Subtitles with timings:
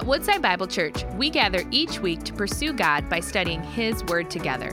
[0.00, 4.30] At Woodside Bible Church, we gather each week to pursue God by studying His Word
[4.30, 4.70] together.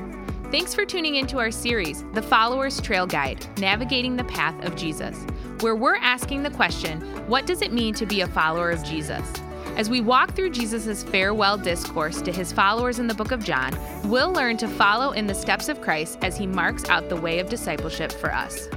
[0.51, 5.17] Thanks for tuning into our series, The Follower's Trail Guide Navigating the Path of Jesus,
[5.59, 9.29] where we're asking the question what does it mean to be a follower of Jesus?
[9.75, 13.77] As we walk through Jesus' farewell discourse to his followers in the book of John,
[14.05, 17.39] we'll learn to follow in the steps of Christ as he marks out the way
[17.39, 18.69] of discipleship for us.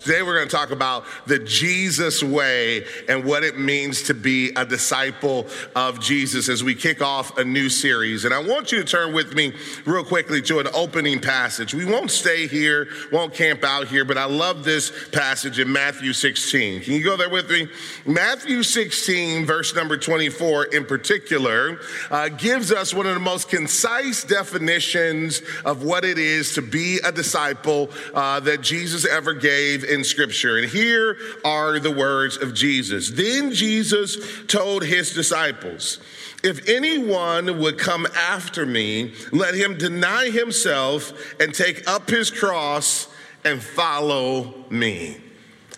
[0.00, 4.50] Today, we're going to talk about the Jesus way and what it means to be
[4.56, 5.46] a disciple
[5.76, 8.24] of Jesus as we kick off a new series.
[8.24, 9.52] And I want you to turn with me
[9.84, 11.74] real quickly to an opening passage.
[11.74, 16.14] We won't stay here, won't camp out here, but I love this passage in Matthew
[16.14, 16.80] 16.
[16.80, 17.68] Can you go there with me?
[18.06, 21.78] Matthew 16, verse number 24 in particular,
[22.10, 27.00] uh, gives us one of the most concise definitions of what it is to be
[27.04, 30.56] a disciple uh, that Jesus ever gave in Scripture.
[30.56, 33.10] And here are the words of Jesus.
[33.10, 35.98] Then Jesus told his disciples,
[36.42, 43.08] if anyone would come after me, let him deny himself and take up his cross
[43.44, 45.18] and follow me.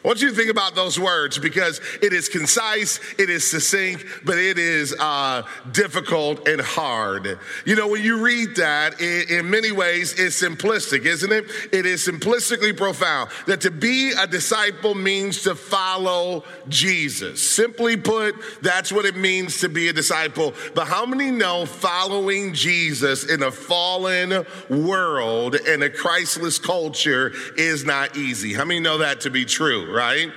[0.05, 4.05] I want you to think about those words because it is concise, it is succinct,
[4.25, 7.39] but it is uh, difficult and hard.
[7.65, 11.45] You know, when you read that, it, in many ways, it's simplistic, isn't it?
[11.73, 13.31] It is simplistically profound.
[13.47, 17.41] That to be a disciple means to follow Jesus.
[17.41, 20.53] Simply put, that's what it means to be a disciple.
[20.75, 27.85] But how many know following Jesus in a fallen world and a Christless culture is
[27.85, 28.53] not easy?
[28.53, 29.92] How many know that to be true?
[29.93, 30.33] Right?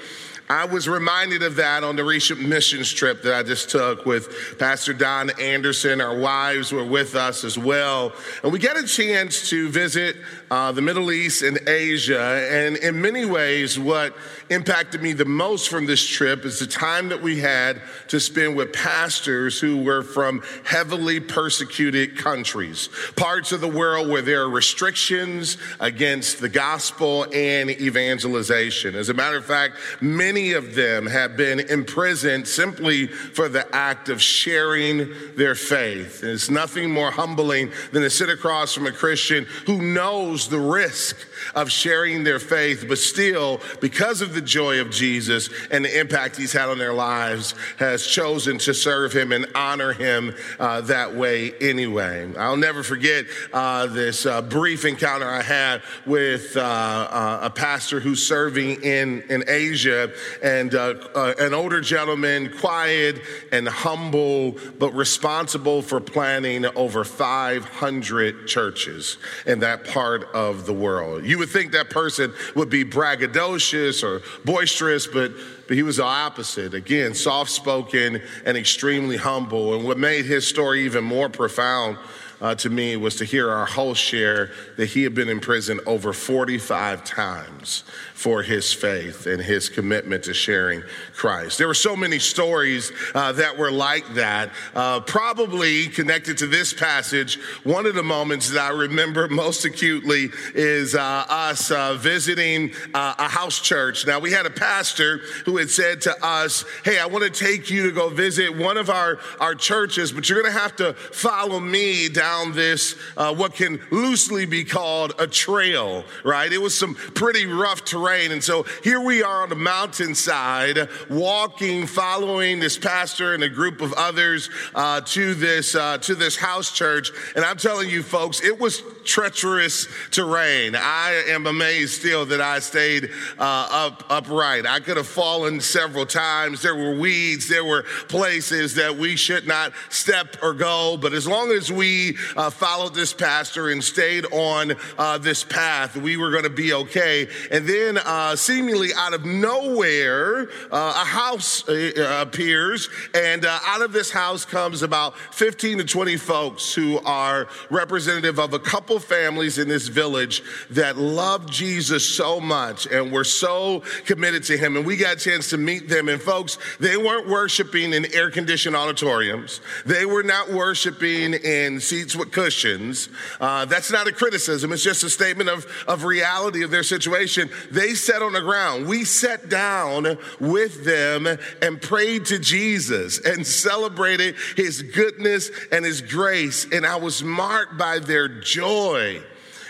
[0.47, 4.59] I was reminded of that on the recent missions trip that I just took with
[4.59, 6.01] Pastor Don Anderson.
[6.01, 8.13] Our wives were with us as well.
[8.43, 10.17] And we got a chance to visit
[10.51, 12.47] uh, the Middle East and Asia.
[12.51, 14.15] And in many ways, what
[14.51, 18.55] impacted me the most from this trip is the time that we had to spend
[18.55, 24.49] with pastors who were from heavily persecuted countries, parts of the world where there are
[24.49, 28.93] restrictions against the gospel and evangelization.
[28.93, 34.09] As a matter of fact, many of them have been imprisoned simply for the act
[34.09, 36.21] of sharing their faith.
[36.21, 40.59] And it's nothing more humbling than to sit across from a Christian who knows the
[40.59, 41.17] risk
[41.53, 46.37] of sharing their faith, but still, because of the joy of Jesus and the impact
[46.37, 51.15] he's had on their lives, has chosen to serve him and honor him uh, that
[51.15, 52.33] way anyway.
[52.37, 57.99] I'll never forget uh, this uh, brief encounter I had with uh, uh, a pastor
[57.99, 60.11] who's serving in, in Asia
[60.43, 60.95] and uh,
[61.39, 69.85] an older gentleman, quiet and humble, but responsible for planning over 500 churches in that
[69.85, 71.25] part of the world.
[71.25, 75.33] You you would think that person would be braggadocious or boisterous, but,
[75.67, 76.73] but he was the opposite.
[76.73, 79.75] Again, soft spoken and extremely humble.
[79.75, 81.97] And what made his story even more profound
[82.39, 85.81] uh, to me was to hear our host share that he had been in prison
[85.85, 87.83] over 45 times
[88.15, 90.81] for his faith and his commitment to sharing
[91.13, 91.57] Christ.
[91.57, 94.51] There were so many stories uh, that were like that.
[94.73, 100.29] Uh, probably connected to this passage, one of the moments that I remember most acutely
[100.53, 104.07] is uh, us uh, visiting uh, a house church.
[104.07, 107.69] Now, we had a pastor who had said to us, Hey, I want to take
[107.69, 110.93] you to go visit one of our, our churches, but you're going to have to
[110.93, 116.51] follow me down this, uh, what can loosely be called a trail, right?
[116.51, 118.31] It was some pretty rough terrain rain.
[118.31, 123.81] And so here we are on the mountainside, walking, following this pastor and a group
[123.81, 127.11] of others uh, to this uh, to this house church.
[127.35, 130.75] And I'm telling you, folks, it was treacherous terrain.
[130.75, 134.65] I am amazed still that I stayed uh, up upright.
[134.65, 136.61] I could have fallen several times.
[136.61, 137.47] There were weeds.
[137.47, 140.97] There were places that we should not step or go.
[140.97, 145.95] But as long as we uh, followed this pastor and stayed on uh, this path,
[145.95, 147.27] we were going to be okay.
[147.51, 153.59] And then then, uh, seemingly out of nowhere, uh, a house uh, appears, and uh,
[153.65, 158.59] out of this house comes about 15 to 20 folks who are representative of a
[158.59, 164.57] couple families in this village that love Jesus so much and were so committed to
[164.57, 164.77] him.
[164.77, 166.09] And we got a chance to meet them.
[166.09, 172.15] And folks, they weren't worshiping in air conditioned auditoriums, they were not worshiping in seats
[172.15, 173.09] with cushions.
[173.39, 177.49] Uh, that's not a criticism, it's just a statement of, of reality of their situation.
[177.71, 178.87] They they sat on the ground.
[178.87, 181.27] We sat down with them
[181.61, 186.65] and prayed to Jesus and celebrated his goodness and his grace.
[186.71, 189.21] And I was marked by their joy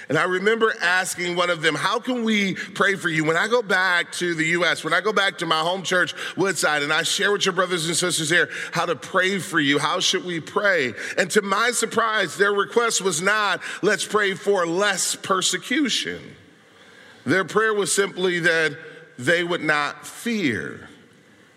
[0.07, 3.25] And I remember asking one of them, How can we pray for you?
[3.25, 6.13] When I go back to the U.S., when I go back to my home church,
[6.37, 9.79] Woodside, and I share with your brothers and sisters here how to pray for you,
[9.79, 10.93] how should we pray?
[11.17, 16.35] And to my surprise, their request was not, Let's pray for less persecution.
[17.25, 18.77] Their prayer was simply that
[19.17, 20.89] they would not fear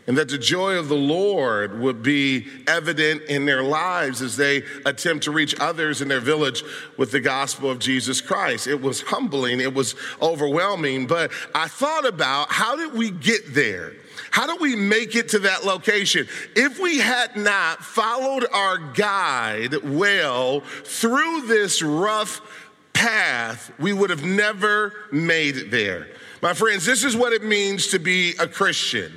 [0.09, 4.63] and that the joy of the Lord would be evident in their lives as they
[4.87, 6.63] attempt to reach others in their village
[6.97, 8.67] with the gospel of Jesus Christ.
[8.67, 13.93] It was humbling, it was overwhelming, but I thought about how did we get there?
[14.31, 16.27] How do we make it to that location?
[16.57, 22.41] If we had not followed our guide well through this rough
[22.99, 26.09] path, we would have never made it there.
[26.43, 29.13] My friends, this is what it means to be a Christian.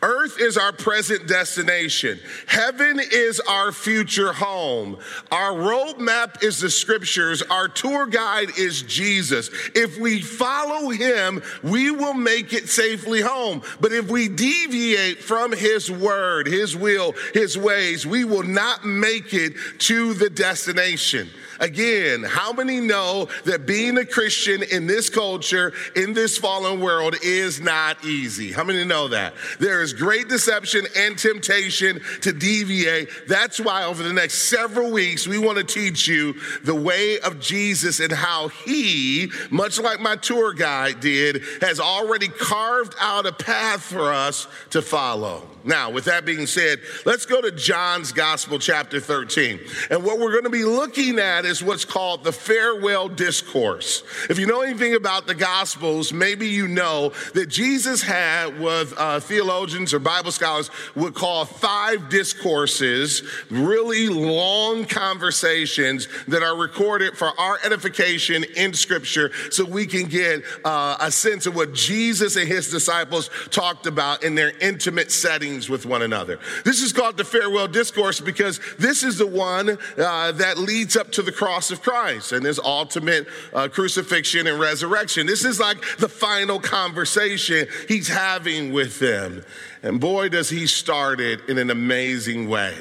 [0.00, 2.20] Earth is our present destination.
[2.46, 4.98] Heaven is our future home.
[5.32, 7.42] Our roadmap is the scriptures.
[7.42, 9.50] Our tour guide is Jesus.
[9.74, 13.62] If we follow him, we will make it safely home.
[13.80, 19.34] But if we deviate from his word, his will, his ways, we will not make
[19.34, 21.28] it to the destination.
[21.60, 27.16] Again, how many know that being a Christian in this culture, in this fallen world,
[27.22, 28.52] is not easy?
[28.52, 29.34] How many know that?
[29.58, 33.08] There is great deception and temptation to deviate.
[33.26, 37.40] That's why over the next several weeks, we want to teach you the way of
[37.40, 43.32] Jesus and how he, much like my tour guide did, has already carved out a
[43.32, 45.48] path for us to follow.
[45.64, 49.60] Now, with that being said, let's go to John's Gospel, chapter 13.
[49.90, 54.02] And what we're going to be looking at is what's called the farewell discourse.
[54.28, 59.18] If you know anything about the Gospels, maybe you know that Jesus had what uh,
[59.20, 67.28] theologians or Bible scholars would call five discourses, really long conversations that are recorded for
[67.40, 72.46] our edification in Scripture so we can get uh, a sense of what Jesus and
[72.46, 76.38] his disciples talked about in their intimate settings with one another.
[76.64, 81.10] This is called the farewell discourse because this is the one uh, that leads up
[81.12, 85.24] to the cross of Christ and his ultimate uh, crucifixion and resurrection.
[85.24, 89.44] This is like the final conversation he's having with them.
[89.84, 92.74] And boy, does he start it in an amazing way.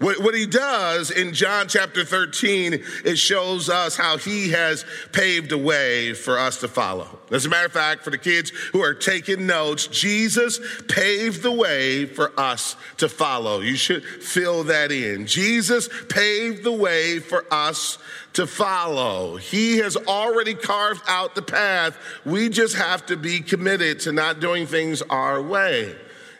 [0.00, 5.52] What, what, he does in John chapter 13, it shows us how he has paved
[5.52, 7.20] a way for us to follow.
[7.32, 11.50] As a matter of fact, for the kids who are taking notes, Jesus paved the
[11.50, 13.60] way for us to follow.
[13.60, 15.26] You should fill that in.
[15.26, 17.96] Jesus paved the way for us
[18.34, 19.36] to follow.
[19.36, 21.96] He has already carved out the path.
[22.26, 25.96] We just have to be committed to not doing things our way.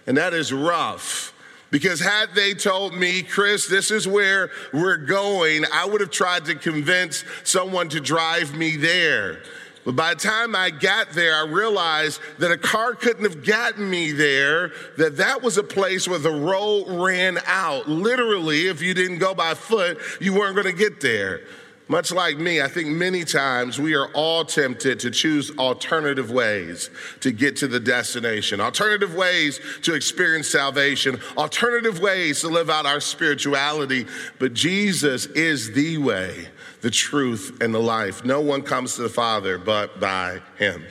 [0.06, 1.32] And that is rough.
[1.70, 6.44] Because had they told me, Chris, this is where we're going, I would have tried
[6.44, 9.42] to convince someone to drive me there.
[9.84, 13.90] But by the time I got there, I realized that a car couldn't have gotten
[13.90, 17.88] me there, that that was a place where the road ran out.
[17.88, 21.40] Literally, if you didn't go by foot, you weren't going to get there.
[21.88, 26.88] Much like me, I think many times we are all tempted to choose alternative ways
[27.20, 32.86] to get to the destination, alternative ways to experience salvation, alternative ways to live out
[32.86, 34.06] our spirituality.
[34.38, 36.48] But Jesus is the way,
[36.82, 38.24] the truth, and the life.
[38.24, 40.84] No one comes to the Father but by him.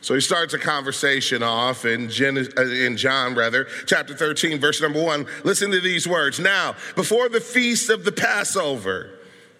[0.00, 5.02] So he starts a conversation off in, uh, in John, rather, chapter 13, verse number
[5.02, 5.26] one.
[5.42, 6.38] Listen to these words.
[6.38, 9.10] Now, before the feast of the Passover,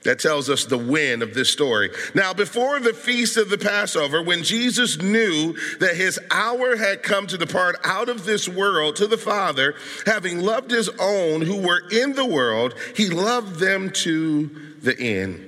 [0.04, 1.90] that tells us the when of this story.
[2.14, 7.26] Now, before the feast of the Passover, when Jesus knew that his hour had come
[7.26, 9.74] to depart out of this world to the Father,
[10.06, 14.48] having loved his own who were in the world, he loved them to
[14.80, 15.47] the end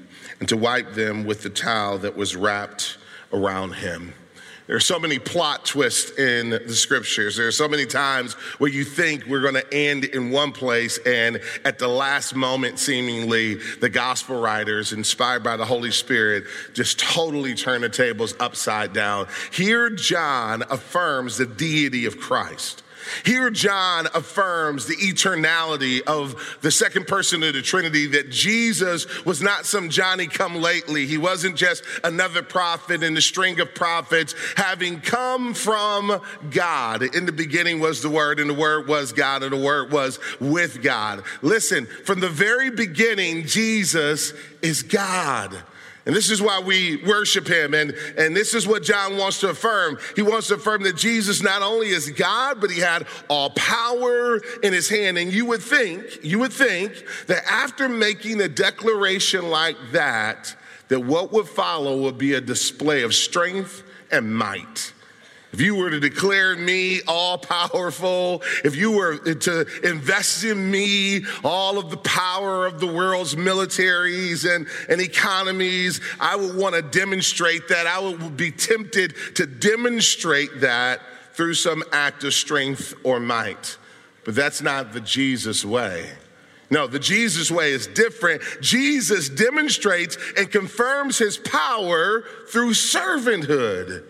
[0.41, 2.97] and to wipe them with the towel that was wrapped
[3.31, 4.13] around him.
[4.65, 7.35] There are so many plot twists in the scriptures.
[7.37, 10.97] There are so many times where you think we're going to end in one place,
[11.05, 16.97] and at the last moment, seemingly, the gospel writers, inspired by the Holy Spirit, just
[16.99, 19.27] totally turn the tables upside down.
[19.51, 22.81] Here, John affirms the deity of Christ.
[23.25, 29.41] Here, John affirms the eternality of the second person of the Trinity, that Jesus was
[29.41, 31.05] not some Johnny come lately.
[31.05, 37.03] He wasn't just another prophet in the string of prophets, having come from God.
[37.15, 40.19] In the beginning was the Word, and the Word was God, and the Word was
[40.39, 41.23] with God.
[41.41, 45.63] Listen, from the very beginning, Jesus is God.
[46.05, 47.73] And this is why we worship him.
[47.73, 49.99] And, and this is what John wants to affirm.
[50.15, 54.41] He wants to affirm that Jesus not only is God, but he had all power
[54.63, 55.17] in his hand.
[55.17, 60.55] And you would think, you would think that after making a declaration like that,
[60.87, 64.93] that what would follow would be a display of strength and might.
[65.53, 71.25] If you were to declare me all powerful, if you were to invest in me
[71.43, 76.81] all of the power of the world's militaries and, and economies, I would want to
[76.81, 77.85] demonstrate that.
[77.85, 81.01] I would be tempted to demonstrate that
[81.33, 83.77] through some act of strength or might.
[84.23, 86.09] But that's not the Jesus way.
[86.69, 88.41] No, the Jesus way is different.
[88.61, 94.05] Jesus demonstrates and confirms his power through servanthood.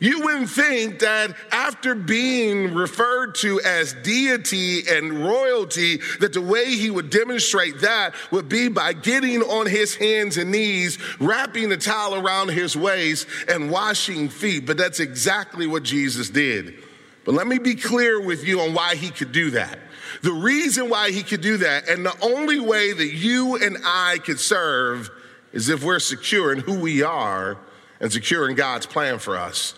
[0.00, 6.76] You wouldn't think that after being referred to as deity and royalty, that the way
[6.76, 11.76] he would demonstrate that would be by getting on his hands and knees, wrapping a
[11.76, 14.66] towel around his waist, and washing feet.
[14.66, 16.74] But that's exactly what Jesus did.
[17.24, 19.80] But let me be clear with you on why he could do that.
[20.22, 24.18] The reason why he could do that, and the only way that you and I
[24.18, 25.10] could serve,
[25.52, 27.58] is if we're secure in who we are
[28.00, 29.74] and secure in God's plan for us.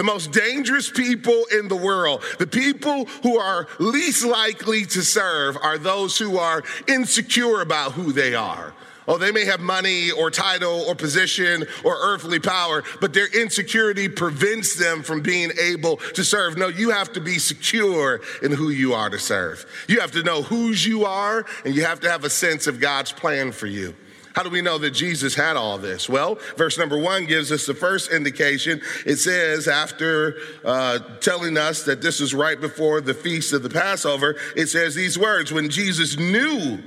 [0.00, 5.58] The most dangerous people in the world, the people who are least likely to serve,
[5.58, 8.72] are those who are insecure about who they are.
[9.06, 14.08] Oh, they may have money or title or position or earthly power, but their insecurity
[14.08, 16.56] prevents them from being able to serve.
[16.56, 19.66] No, you have to be secure in who you are to serve.
[19.86, 22.80] You have to know whose you are, and you have to have a sense of
[22.80, 23.94] God's plan for you.
[24.34, 26.08] How do we know that Jesus had all this?
[26.08, 28.80] Well, verse number one gives us the first indication.
[29.04, 33.70] It says, after uh, telling us that this is right before the feast of the
[33.70, 36.78] Passover, it says these words When Jesus knew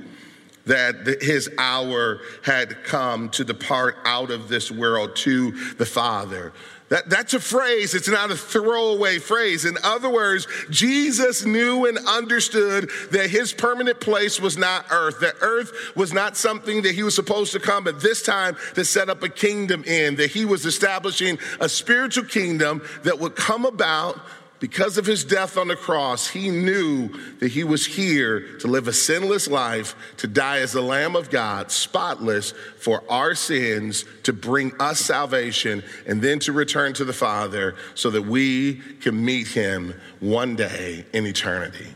[0.66, 6.52] that his hour had come to depart out of this world to the Father.
[6.90, 9.64] That, that's a phrase, it's not a throwaway phrase.
[9.64, 15.36] In other words, Jesus knew and understood that his permanent place was not earth, that
[15.40, 19.08] earth was not something that he was supposed to come at this time to set
[19.08, 24.20] up a kingdom in, that he was establishing a spiritual kingdom that would come about
[24.60, 27.08] because of his death on the cross, he knew
[27.40, 31.28] that he was here to live a sinless life, to die as the Lamb of
[31.28, 37.12] God, spotless for our sins, to bring us salvation, and then to return to the
[37.12, 41.88] Father so that we can meet him one day in eternity.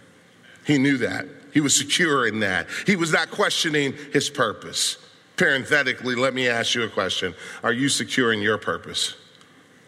[0.66, 1.26] He knew that.
[1.54, 2.66] He was secure in that.
[2.86, 4.98] He was not questioning his purpose.
[5.36, 9.14] Parenthetically, let me ask you a question Are you secure in your purpose?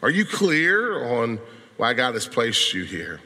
[0.02, 1.40] Are you clear on
[1.80, 3.22] why God has placed you here.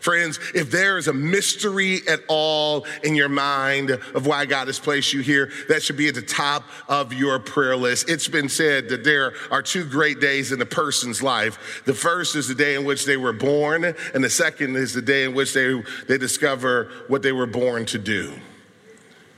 [0.00, 4.78] Friends, if there is a mystery at all in your mind of why God has
[4.78, 8.08] placed you here, that should be at the top of your prayer list.
[8.08, 11.82] It's been said that there are two great days in a person's life.
[11.84, 15.02] The first is the day in which they were born, and the second is the
[15.02, 18.32] day in which they, they discover what they were born to do.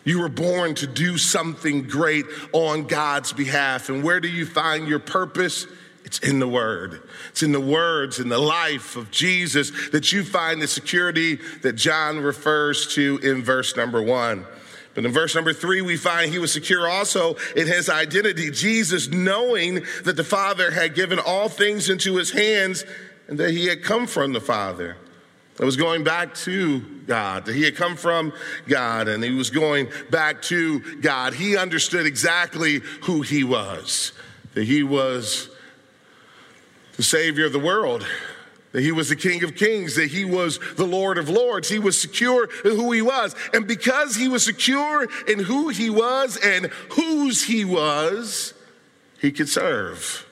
[0.04, 3.88] You were born to do something great on God's behalf.
[3.88, 5.66] And where do you find your purpose?
[6.10, 7.08] It's in the Word.
[7.28, 11.74] It's in the words, in the life of Jesus that you find the security that
[11.74, 14.44] John refers to in verse number one.
[14.96, 18.50] But in verse number three, we find he was secure also in his identity.
[18.50, 22.84] Jesus, knowing that the Father had given all things into his hands
[23.28, 24.96] and that he had come from the Father.
[25.58, 28.32] That was going back to God, that he had come from
[28.66, 31.34] God and he was going back to God.
[31.34, 34.10] He understood exactly who he was,
[34.54, 35.50] that he was
[37.00, 38.06] the Savior of the world,
[38.72, 41.66] that he was the King of Kings, that he was the Lord of Lords.
[41.66, 43.34] He was secure in who he was.
[43.54, 48.52] And because he was secure in who he was and whose he was,
[49.18, 50.26] he could serve.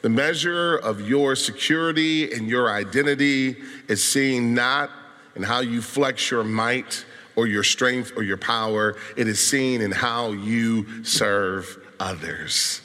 [0.00, 4.88] The measure of your security and your identity is seen not
[5.36, 7.04] in how you flex your might
[7.36, 12.80] or your strength or your power, it is seen in how you serve others.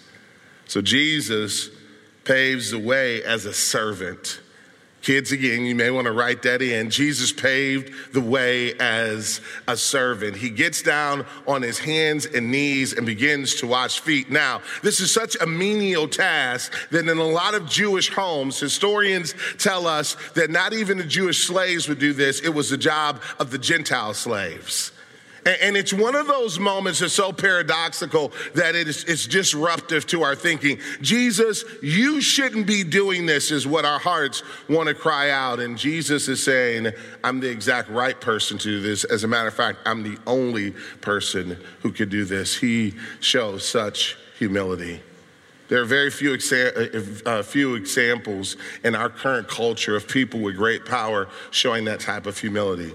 [0.68, 1.70] So Jesus
[2.24, 4.40] paves the way as a servant.
[5.02, 6.90] Kids, again, you may want to write that in.
[6.90, 10.36] Jesus paved the way as a servant.
[10.36, 14.30] He gets down on his hands and knees and begins to wash feet.
[14.30, 19.34] Now, this is such a menial task that in a lot of Jewish homes, historians
[19.58, 23.22] tell us that not even the Jewish slaves would do this, it was the job
[23.40, 24.92] of the Gentile slaves.
[25.46, 30.24] And it's one of those moments that's so paradoxical that it is, it's disruptive to
[30.24, 30.80] our thinking.
[31.02, 35.60] Jesus, you shouldn't be doing this, is what our hearts want to cry out.
[35.60, 36.92] And Jesus is saying,
[37.24, 39.04] I'm the exact right person to do this.
[39.06, 42.58] As a matter of fact, I'm the only person who could do this.
[42.58, 45.02] He shows such humility.
[45.70, 50.40] There are very few, exa- uh, uh, few examples in our current culture of people
[50.40, 52.92] with great power showing that type of humility.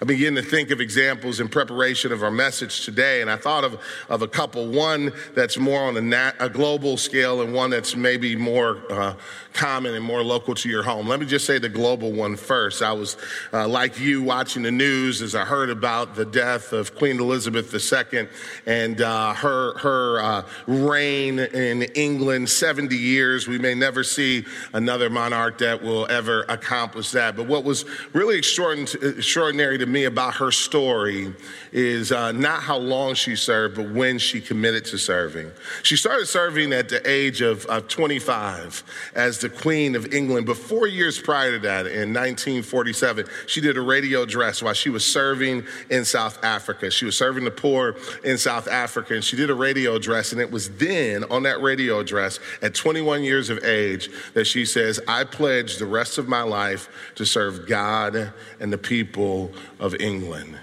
[0.00, 3.64] I began to think of examples in preparation of our message today, and I thought
[3.64, 4.66] of, of a couple.
[4.66, 9.14] One that's more on a, nat, a global scale, and one that's maybe more uh,
[9.56, 11.08] common and more local to your home.
[11.08, 12.82] Let me just say the global one first.
[12.82, 13.16] I was,
[13.52, 17.72] uh, like you, watching the news as I heard about the death of Queen Elizabeth
[17.74, 18.28] II
[18.66, 23.48] and uh, her, her uh, reign in England 70 years.
[23.48, 27.34] We may never see another monarch that will ever accomplish that.
[27.34, 31.32] But what was really extraordinary to to me about her story
[31.72, 35.50] is uh, not how long she served, but when she committed to serving.
[35.82, 38.82] She started serving at the age of, of 25
[39.14, 40.46] as the Queen of England.
[40.46, 44.90] But four years prior to that, in 1947, she did a radio address while she
[44.90, 46.90] was serving in South Africa.
[46.90, 50.32] She was serving the poor in South Africa, and she did a radio address.
[50.32, 54.64] And it was then, on that radio address, at 21 years of age, that she
[54.64, 59.94] says, I pledge the rest of my life to serve God and the people of
[59.96, 60.58] England.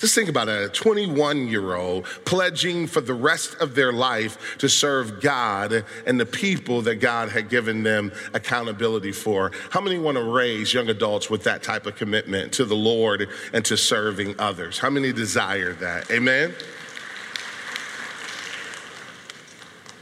[0.00, 4.56] Just think about it a 21 year old pledging for the rest of their life
[4.56, 9.52] to serve God and the people that God had given them accountability for.
[9.68, 13.28] How many want to raise young adults with that type of commitment to the Lord
[13.52, 14.78] and to serving others?
[14.78, 16.10] How many desire that?
[16.10, 16.54] Amen?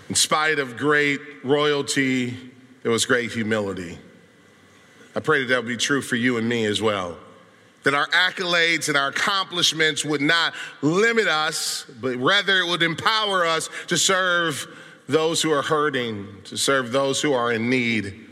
[0.09, 2.37] In spite of great royalty,
[2.85, 3.99] there was great humility.
[5.17, 7.19] I pray that that would be true for you and me as well
[7.89, 10.53] that our accolades and our accomplishments would not
[10.83, 14.67] limit us, but rather it would empower us to serve
[15.09, 18.28] those who are hurting, to serve those who are in need.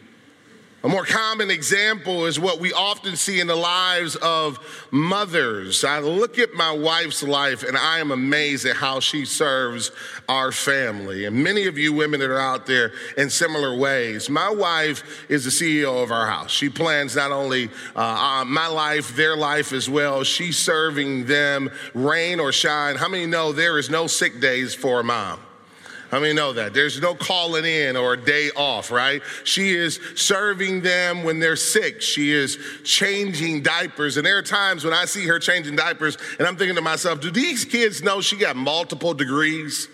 [0.86, 4.60] A more common example is what we often see in the lives of
[4.92, 5.82] mothers.
[5.82, 9.90] I look at my wife's life and I am amazed at how she serves
[10.28, 11.24] our family.
[11.24, 14.30] And many of you women that are out there in similar ways.
[14.30, 16.52] My wife is the CEO of our house.
[16.52, 20.22] She plans not only uh, uh, my life, their life as well.
[20.22, 22.94] She's serving them rain or shine.
[22.94, 25.40] How many know there is no sick days for a mom?
[26.10, 26.72] How many know that?
[26.72, 29.22] There's no calling in or a day off, right?
[29.42, 32.00] She is serving them when they're sick.
[32.00, 34.16] She is changing diapers.
[34.16, 37.20] And there are times when I see her changing diapers and I'm thinking to myself,
[37.20, 39.88] do these kids know she got multiple degrees?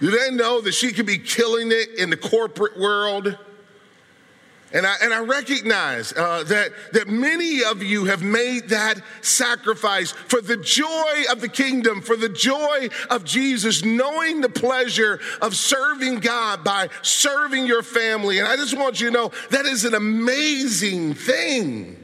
[0.00, 3.38] Do they know that she could be killing it in the corporate world?
[4.74, 10.10] And I, and I recognize uh, that, that many of you have made that sacrifice
[10.10, 15.54] for the joy of the kingdom, for the joy of Jesus, knowing the pleasure of
[15.54, 18.40] serving God by serving your family.
[18.40, 22.00] And I just want you to know that is an amazing thing.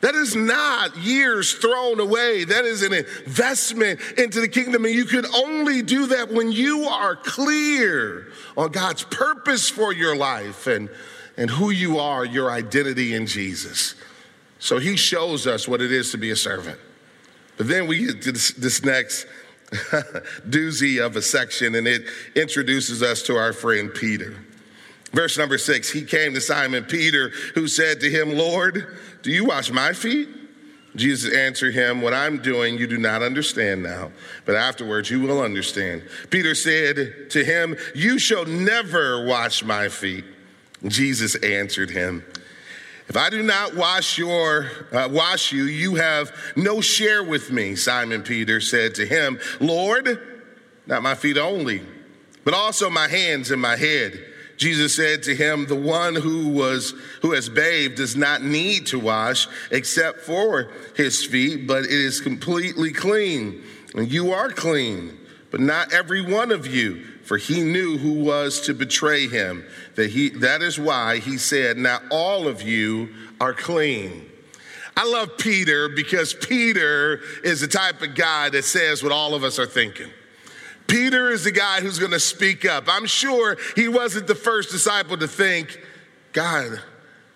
[0.00, 2.44] That is not years thrown away.
[2.44, 4.84] That is an investment into the kingdom.
[4.84, 10.14] And you can only do that when you are clear on God's purpose for your
[10.14, 10.88] life and
[11.36, 13.94] and who you are, your identity in Jesus.
[14.58, 16.78] So he shows us what it is to be a servant.
[17.56, 19.26] But then we get to this, this next
[20.48, 22.02] doozy of a section, and it
[22.34, 24.36] introduces us to our friend Peter.
[25.12, 29.46] Verse number six, he came to Simon Peter, who said to him, Lord, do you
[29.46, 30.28] wash my feet?
[30.94, 34.10] Jesus answered him, What I'm doing, you do not understand now,
[34.44, 36.02] but afterwards you will understand.
[36.30, 40.24] Peter said to him, You shall never wash my feet.
[40.86, 42.24] Jesus answered him,
[43.08, 47.76] If I do not wash your uh, wash you, you have no share with me.
[47.76, 50.20] Simon Peter said to him, Lord,
[50.86, 51.82] not my feet only,
[52.44, 54.28] but also my hands and my head.
[54.56, 58.98] Jesus said to him, The one who was who has bathed does not need to
[58.98, 63.62] wash except for his feet, but it is completely clean.
[63.94, 65.18] And you are clean,
[65.52, 69.64] but not every one of you for he knew who was to betray him.
[69.94, 74.28] That, he, that is why he said, Now all of you are clean.
[74.96, 79.44] I love Peter because Peter is the type of guy that says what all of
[79.44, 80.10] us are thinking.
[80.86, 82.84] Peter is the guy who's to speak up.
[82.86, 85.80] I'm sure he wasn't the first disciple to think,
[86.32, 86.82] God,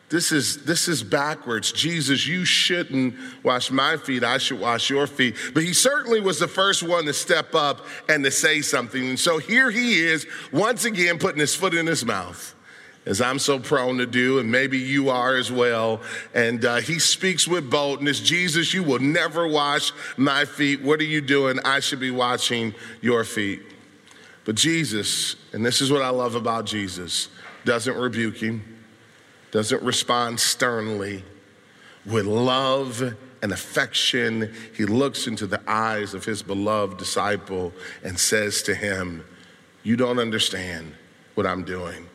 [0.08, 1.72] This is, this is backwards.
[1.72, 4.22] Jesus, you shouldn't wash my feet.
[4.22, 5.34] I should wash your feet.
[5.52, 9.04] But he certainly was the first one to step up and to say something.
[9.04, 12.54] And so here he is, once again, putting his foot in his mouth,
[13.04, 16.00] as I'm so prone to do, and maybe you are as well.
[16.34, 20.82] And uh, he speaks with boldness Jesus, you will never wash my feet.
[20.82, 21.58] What are you doing?
[21.64, 23.60] I should be washing your feet.
[24.44, 27.26] But Jesus, and this is what I love about Jesus,
[27.64, 28.75] doesn't rebuke him
[29.50, 31.24] doesn't respond sternly.
[32.04, 38.62] With love and affection, he looks into the eyes of his beloved disciple and says
[38.62, 39.24] to him,
[39.82, 40.94] You don't understand
[41.34, 42.08] what I'm doing.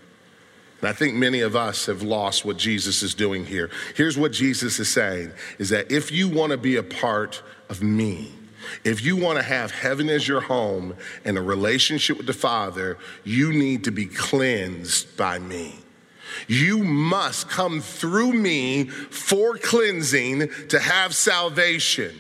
[0.82, 3.70] And I think many of us have lost what Jesus is doing here.
[3.96, 7.84] Here's what Jesus is saying is that if you want to be a part of
[7.84, 8.32] me,
[8.84, 12.98] if you want to have heaven as your home and a relationship with the Father,
[13.24, 15.76] you need to be cleansed by me.
[16.48, 22.16] You must come through me for cleansing to have salvation.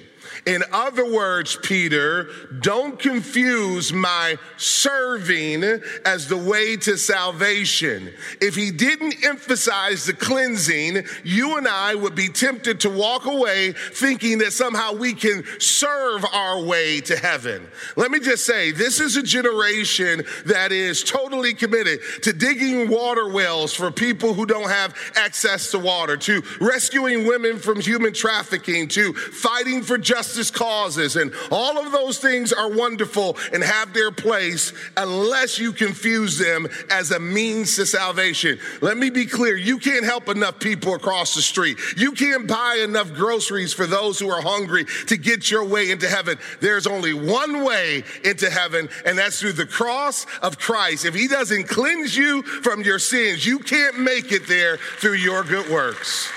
[0.45, 2.27] In other words, Peter,
[2.62, 5.63] don't confuse my serving
[6.04, 8.12] as the way to salvation.
[8.41, 13.73] If he didn't emphasize the cleansing, you and I would be tempted to walk away
[13.73, 17.67] thinking that somehow we can serve our way to heaven.
[17.95, 23.30] Let me just say, this is a generation that is totally committed to digging water
[23.30, 28.88] wells for people who don't have access to water, to rescuing women from human trafficking,
[28.88, 33.94] to fighting for justice justice causes, and all of those things are wonderful and have
[33.94, 38.58] their place unless you confuse them as a means to salvation.
[38.80, 41.78] Let me be clear you can't help enough people across the street.
[41.98, 46.08] You can't buy enough groceries for those who are hungry to get your way into
[46.08, 46.38] heaven.
[46.62, 51.04] There's only one way into heaven, and that's through the cross of Christ.
[51.04, 55.44] If He doesn't cleanse you from your sins, you can't make it there through your
[55.44, 56.32] good works.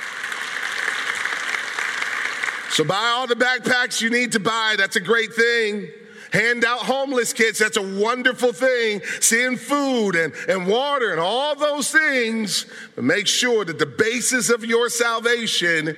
[2.75, 4.75] So buy all the backpacks you need to buy.
[4.77, 5.87] That's a great thing.
[6.33, 7.61] Hand out homeless kids.
[7.61, 9.01] That's a wonderful thing.
[9.21, 12.67] Send food and, and water and all those things.
[12.97, 15.97] But make sure that the basis of your salvation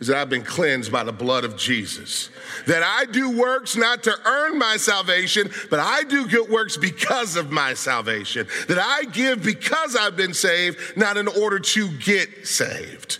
[0.00, 2.30] is that I've been cleansed by the blood of Jesus.
[2.66, 7.36] That I do works not to earn my salvation, but I do good works because
[7.36, 8.48] of my salvation.
[8.66, 13.18] That I give because I've been saved, not in order to get saved.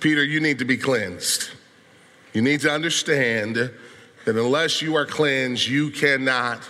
[0.00, 1.50] Peter, you need to be cleansed.
[2.36, 6.60] You need to understand that unless you are cleansed, you cannot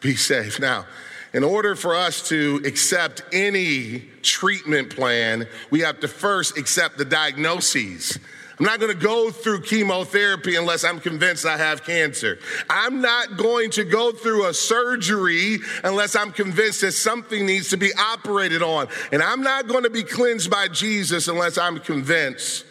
[0.00, 0.60] be safe.
[0.60, 0.84] Now,
[1.32, 7.06] in order for us to accept any treatment plan, we have to first accept the
[7.06, 8.18] diagnoses.
[8.58, 12.38] I'm not going to go through chemotherapy unless I'm convinced I have cancer.
[12.68, 17.78] I'm not going to go through a surgery unless I'm convinced that something needs to
[17.78, 18.88] be operated on.
[19.12, 22.65] And I'm not going to be cleansed by Jesus unless I'm convinced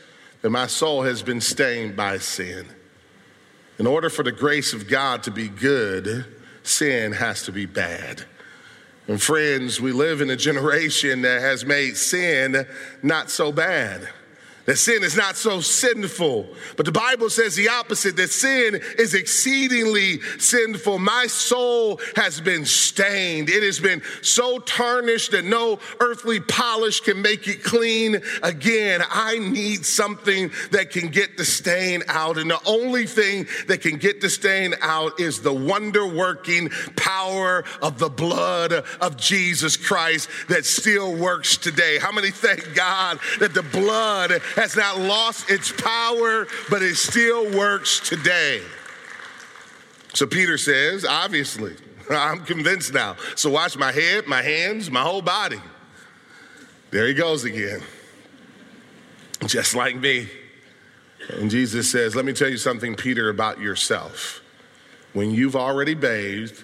[0.45, 2.67] that my soul has been stained by sin.
[3.79, 6.23] In order for the grace of God to be good,
[6.62, 8.25] sin has to be bad.
[9.08, 12.67] And friends, we live in a generation that has made sin
[13.01, 14.08] not so bad
[14.65, 16.47] that sin is not so sinful.
[16.75, 20.99] But the Bible says the opposite that sin is exceedingly sinful.
[20.99, 27.21] My soul has been stained, it has been so tarnished that no earthly polish can
[27.21, 29.01] make it clean again.
[29.10, 32.38] I need something that can get the stain out.
[32.38, 37.63] And the only thing that can get the stain out is the wonder working power
[37.82, 41.97] of the blood of Jesus Christ that still works today.
[41.99, 47.55] How many thank God that the blood has not lost its power, but it still
[47.57, 48.61] works today.
[50.13, 51.75] So Peter says, obviously,
[52.09, 53.17] I'm convinced now.
[53.35, 55.59] So watch my head, my hands, my whole body.
[56.91, 57.81] There he goes again.
[59.45, 60.27] Just like me.
[61.29, 64.41] And Jesus says, Let me tell you something, Peter, about yourself.
[65.13, 66.63] When you've already bathed,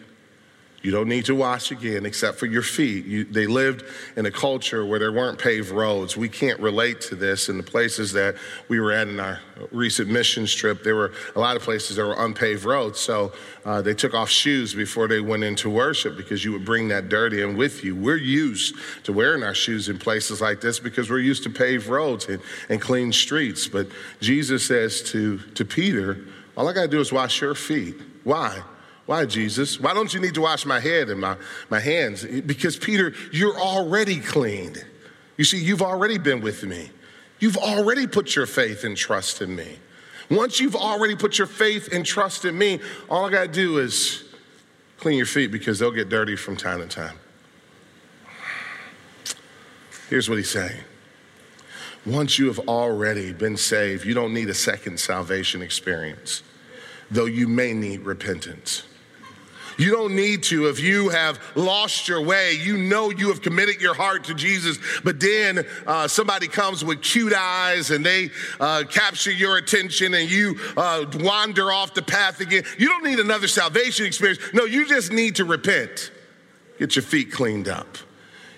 [0.81, 3.05] you don't need to wash again except for your feet.
[3.05, 3.83] You, they lived
[4.15, 6.17] in a culture where there weren't paved roads.
[6.17, 8.35] We can't relate to this in the places that
[8.67, 9.39] we were at in our
[9.71, 10.83] recent mission trip.
[10.83, 12.99] There were a lot of places that were unpaved roads.
[12.99, 13.31] So
[13.63, 17.09] uh, they took off shoes before they went into worship because you would bring that
[17.09, 17.95] dirt in with you.
[17.95, 21.87] We're used to wearing our shoes in places like this because we're used to paved
[21.87, 23.67] roads and, and clean streets.
[23.67, 23.87] But
[24.19, 26.25] Jesus says to, to Peter,
[26.57, 27.95] All I got to do is wash your feet.
[28.23, 28.63] Why?
[29.11, 29.77] Why, Jesus?
[29.77, 31.35] Why don't you need to wash my head and my,
[31.69, 32.23] my hands?
[32.23, 34.85] Because, Peter, you're already cleaned.
[35.35, 36.91] You see, you've already been with me.
[37.37, 39.79] You've already put your faith and trust in me.
[40.29, 43.79] Once you've already put your faith and trust in me, all I got to do
[43.79, 44.23] is
[44.95, 47.17] clean your feet because they'll get dirty from time to time.
[50.09, 50.79] Here's what he's saying
[52.05, 56.43] once you have already been saved, you don't need a second salvation experience,
[57.11, 58.83] though you may need repentance.
[59.81, 60.67] You don't need to.
[60.67, 64.77] If you have lost your way, you know you have committed your heart to Jesus,
[65.03, 70.29] but then uh, somebody comes with cute eyes and they uh, capture your attention and
[70.29, 72.63] you uh, wander off the path again.
[72.77, 74.39] You don't need another salvation experience.
[74.53, 76.11] No, you just need to repent,
[76.77, 77.97] get your feet cleaned up.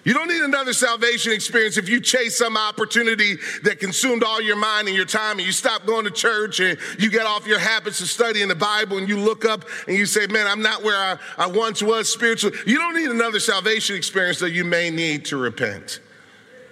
[0.03, 4.57] You don't need another salvation experience if you chase some opportunity that consumed all your
[4.57, 7.59] mind and your time and you stop going to church and you get off your
[7.59, 10.83] habits of studying the Bible and you look up and you say, Man, I'm not
[10.83, 12.57] where I, I once was spiritually.
[12.65, 16.01] You don't need another salvation experience that you may need to repent.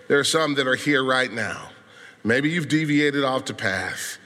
[0.10, 1.70] There are some that are here right now.
[2.26, 4.18] Maybe you've deviated off the path,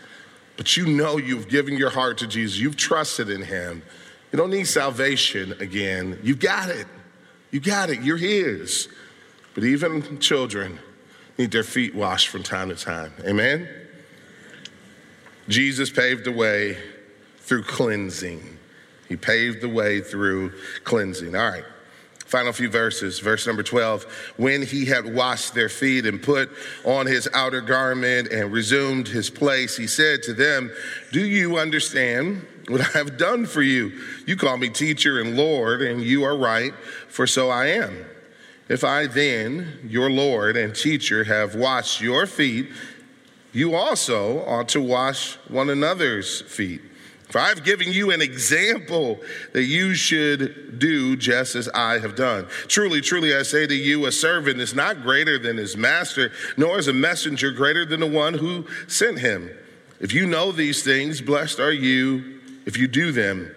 [0.57, 3.83] but you know you've given your heart to Jesus, you've trusted in Him.
[4.31, 6.19] You don't need salvation again.
[6.23, 6.87] You've got it.
[7.51, 8.01] You got it.
[8.01, 8.87] You're His.
[9.53, 10.79] But even children
[11.37, 13.13] need their feet washed from time to time.
[13.25, 13.67] Amen?
[15.47, 16.77] Jesus paved the way
[17.39, 18.57] through cleansing.
[19.07, 20.53] He paved the way through
[20.83, 21.35] cleansing.
[21.35, 21.63] All right.
[22.25, 23.19] Final few verses.
[23.19, 24.33] Verse number 12.
[24.37, 26.49] When he had washed their feet and put
[26.83, 30.71] on his outer garment and resumed his place, he said to them,
[31.11, 34.01] Do you understand what I have done for you?
[34.25, 36.73] You call me teacher and Lord, and you are right,
[37.07, 38.05] for so I am.
[38.67, 42.69] If I then, your Lord and teacher, have washed your feet,
[43.53, 46.81] you also ought to wash one another's feet.
[47.29, 49.19] For I've given you an example
[49.53, 52.47] that you should do just as I have done.
[52.67, 56.79] Truly, truly, I say to you, a servant is not greater than his master, nor
[56.79, 59.49] is a messenger greater than the one who sent him.
[59.99, 62.34] If you know these things, blessed are you
[62.65, 63.53] if you do them.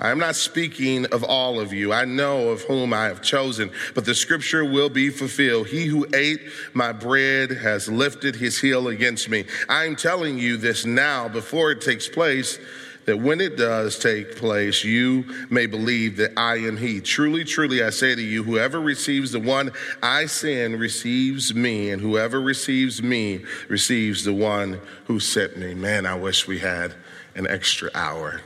[0.00, 1.92] I am not speaking of all of you.
[1.92, 5.66] I know of whom I have chosen, but the scripture will be fulfilled.
[5.66, 6.40] He who ate
[6.72, 9.44] my bread has lifted his heel against me.
[9.68, 12.60] I am telling you this now before it takes place,
[13.06, 17.00] that when it does take place, you may believe that I am he.
[17.00, 22.00] Truly, truly, I say to you, whoever receives the one I send receives me, and
[22.00, 25.74] whoever receives me receives the one who sent me.
[25.74, 26.94] Man, I wish we had
[27.38, 28.42] an extra hour.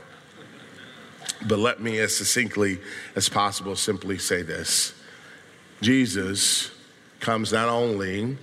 [1.45, 2.79] But let me, as succinctly
[3.15, 4.93] as possible, simply say this
[5.81, 6.71] Jesus
[7.19, 8.37] comes not only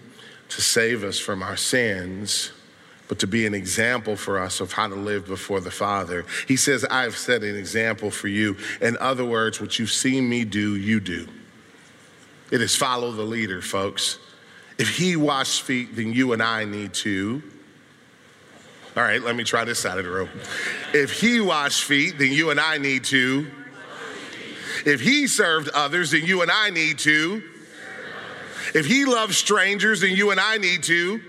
[0.49, 2.51] to save us from our sins,
[3.09, 6.25] but to be an example for us of how to live before the Father.
[6.47, 8.57] He says, I've set an example for you.
[8.81, 11.27] In other words, what you've seen me do, you do.
[12.51, 14.19] It is follow the leader, folks.
[14.79, 17.43] If he washed feet, then you and I need to.
[18.97, 20.29] All right, let me try this side of the room.
[20.93, 23.49] If he washed feet, then you and I need to.
[24.85, 27.43] If he served others, then you and I need to.
[28.75, 31.21] If he loved strangers, then you and I need to.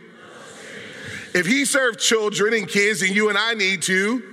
[1.34, 4.24] If he served children and kids, then you and I need to.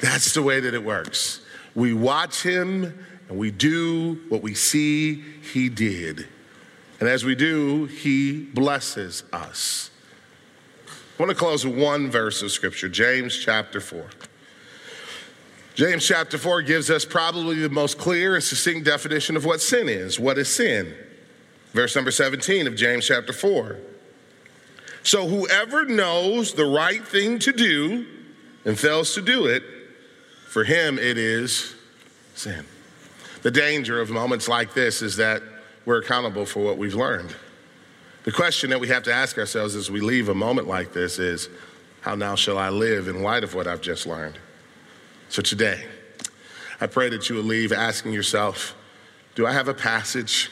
[0.00, 1.40] That's the way that it works.
[1.74, 6.28] We watch him and we do what we see he did.
[7.00, 9.90] And as we do, he blesses us.
[11.18, 14.04] I want to close with one verse of scripture, James chapter 4.
[15.74, 19.88] James chapter 4 gives us probably the most clear and succinct definition of what sin
[19.88, 20.20] is.
[20.20, 20.94] What is sin?
[21.72, 23.78] Verse number 17 of James chapter 4.
[25.04, 28.06] So whoever knows the right thing to do
[28.66, 29.62] and fails to do it,
[30.48, 31.74] for him it is
[32.34, 32.66] sin.
[33.40, 35.42] The danger of moments like this is that
[35.86, 37.34] we're accountable for what we've learned.
[38.26, 41.20] The question that we have to ask ourselves as we leave a moment like this
[41.20, 41.48] is
[42.00, 44.36] how now shall I live in light of what I've just learned?
[45.28, 45.84] So today,
[46.80, 48.74] I pray that you will leave asking yourself
[49.36, 50.50] do I have a passage?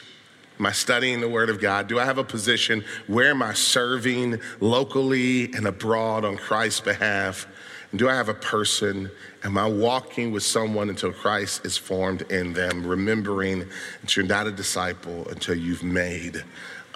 [0.57, 1.87] Am I studying the Word of God?
[1.87, 2.85] Do I have a position?
[3.07, 7.45] Where am I serving locally and abroad on Christ's behalf?
[7.91, 9.11] And do I have a person?
[9.43, 13.67] Am I walking with someone until Christ is formed in them, remembering
[14.01, 16.43] that you're not a disciple until you've made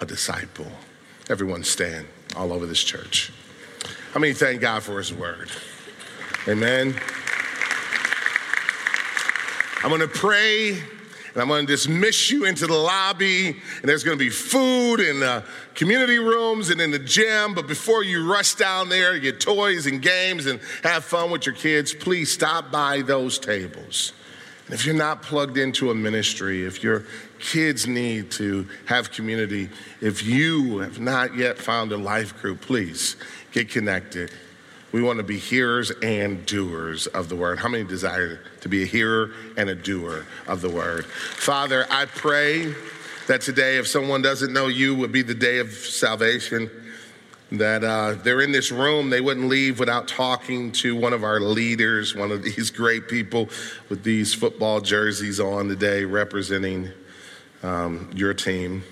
[0.00, 0.70] a disciple.
[1.28, 3.32] Everyone stand all over this church.
[4.12, 5.50] How many thank God for his word?
[6.48, 6.94] Amen.
[9.82, 10.72] I'm going to pray
[11.32, 14.96] and I'm going to dismiss you into the lobby, and there's going to be food
[14.96, 15.44] in the
[15.76, 17.54] community rooms and in the gym.
[17.54, 21.54] But before you rush down there, get toys and games and have fun with your
[21.54, 24.12] kids, please stop by those tables.
[24.66, 27.04] And if you're not plugged into a ministry, if your
[27.40, 29.68] kids need to have community,
[30.00, 33.16] if you have not yet found a life group, please
[33.52, 34.30] get connected.
[34.92, 37.58] We want to be hearers and doers of the word.
[37.60, 41.06] How many desire to be a hearer and a doer of the word?
[41.06, 42.74] Father, I pray
[43.28, 46.70] that today, if someone doesn't know you, would be the day of salvation.
[47.52, 51.40] that uh, they're in this room, they wouldn't leave without talking to one of our
[51.40, 53.48] leaders, one of these great people
[53.88, 56.90] with these football jerseys on today representing
[57.62, 58.82] um, your team.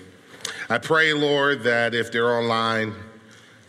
[0.69, 2.93] I pray, Lord, that if they're online,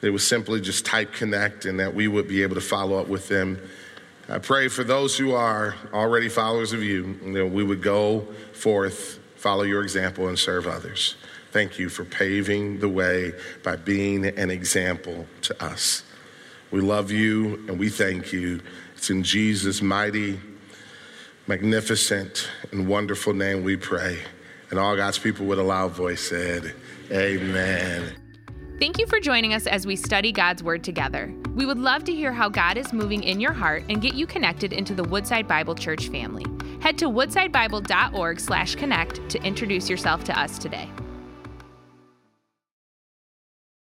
[0.01, 3.09] they would simply just type connect and that we would be able to follow up
[3.09, 3.61] with them.
[4.29, 8.21] I pray for those who are already followers of you, that we would go
[8.53, 11.17] forth, follow your example, and serve others.
[11.53, 13.33] Thank you for paving the way
[13.65, 16.05] by being an example to us.
[16.71, 18.61] We love you and we thank you.
[18.95, 20.39] It's in Jesus' mighty,
[21.49, 24.21] magnificent, and wonderful name we pray.
[24.71, 26.75] And all God's people with a loud voice said,
[27.11, 28.15] Amen.
[28.79, 31.35] Thank you for joining us as we study God's Word together.
[31.55, 34.27] We would love to hear how God is moving in your heart and get you
[34.27, 36.47] connected into the Woodside Bible Church family.
[36.81, 40.89] Head to woodsidebible.org/connect to introduce yourself to us today.